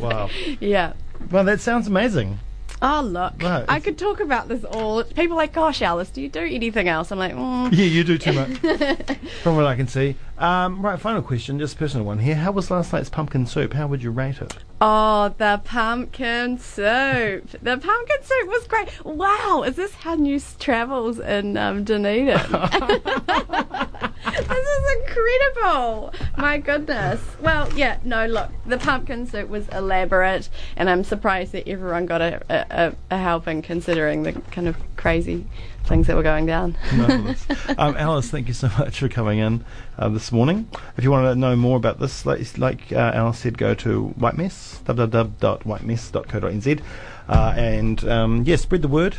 Wow. 0.09 0.29
yeah. 0.59 0.93
Well, 1.31 1.43
that 1.43 1.59
sounds 1.61 1.87
amazing. 1.87 2.39
Oh 2.79 3.01
look. 3.01 3.43
I 3.43 3.79
could 3.79 3.97
talk 3.97 4.19
about 4.19 4.49
this 4.49 4.63
all. 4.63 5.03
People 5.03 5.33
are 5.33 5.37
like, 5.37 5.53
gosh, 5.53 5.81
Alice, 5.81 6.11
do 6.11 6.21
you 6.21 6.29
do 6.29 6.41
anything 6.41 6.87
else? 6.87 7.11
I'm 7.11 7.17
like, 7.17 7.33
mm. 7.33 7.71
Yeah, 7.71 7.85
you 7.85 8.03
do 8.03 8.19
too 8.19 8.33
much. 8.33 8.49
From 9.41 9.55
what 9.55 9.65
I 9.65 9.75
can 9.75 9.87
see. 9.87 10.15
Um, 10.37 10.83
right, 10.85 10.99
final 10.99 11.23
question, 11.23 11.57
just 11.57 11.73
a 11.73 11.77
personal 11.79 12.05
one 12.05 12.19
here. 12.19 12.35
How 12.35 12.51
was 12.51 12.69
last 12.69 12.93
night's 12.93 13.09
pumpkin 13.09 13.47
soup? 13.47 13.73
How 13.73 13.87
would 13.87 14.03
you 14.03 14.11
rate 14.11 14.41
it? 14.41 14.53
oh, 14.79 15.33
the 15.39 15.59
pumpkin 15.63 16.59
soup. 16.59 17.49
The 17.63 17.77
pumpkin 17.77 18.17
soup 18.21 18.47
was 18.47 18.67
great. 18.67 19.03
Wow, 19.03 19.63
is 19.65 19.75
this 19.75 19.95
how 19.95 20.13
news 20.13 20.55
travels 20.59 21.17
in 21.19 21.57
um, 21.57 21.83
Dunedin? 21.83 22.37
this 24.31 24.49
is 24.49 24.95
incredible. 25.01 26.13
My 26.37 26.57
goodness. 26.57 27.21
Well, 27.41 27.71
yeah, 27.73 27.97
no, 28.03 28.25
look, 28.25 28.49
the 28.65 28.77
pumpkin 28.77 29.25
soup 29.27 29.49
was 29.49 29.67
elaborate, 29.69 30.49
and 30.75 30.89
I'm 30.89 31.03
surprised 31.03 31.51
that 31.53 31.67
everyone 31.67 32.05
got 32.05 32.21
a, 32.21 32.41
a, 32.49 32.93
a 33.11 33.17
helping 33.17 33.61
considering 33.61 34.23
the 34.23 34.33
kind 34.33 34.67
of 34.67 34.77
crazy 34.95 35.45
things 35.85 36.07
that 36.07 36.15
were 36.15 36.23
going 36.23 36.45
down. 36.45 36.77
Um, 37.77 37.95
Alice, 37.97 38.31
thank 38.31 38.47
you 38.47 38.53
so 38.53 38.69
much 38.79 38.99
for 38.99 39.09
coming 39.09 39.39
in 39.39 39.63
uh, 39.99 40.09
this 40.09 40.31
morning. 40.31 40.67
If 40.97 41.03
you 41.03 41.11
want 41.11 41.25
to 41.25 41.35
know 41.35 41.55
more 41.55 41.77
about 41.77 41.99
this, 41.99 42.25
like, 42.25 42.57
like 42.57 42.91
uh, 42.91 43.11
Alice 43.13 43.37
said, 43.39 43.55
go 43.57 43.75
to 43.75 44.07
White 44.09 44.35
Mess, 44.35 44.81
www.whitemess.co.nz, 44.85 46.81
uh, 47.29 47.53
and 47.55 48.03
um, 48.07 48.43
yeah, 48.45 48.55
spread 48.55 48.81
the 48.81 48.87
word, 48.87 49.17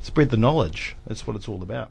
spread 0.00 0.30
the 0.30 0.36
knowledge. 0.38 0.96
That's 1.06 1.26
what 1.26 1.36
it's 1.36 1.48
all 1.48 1.62
about. 1.62 1.90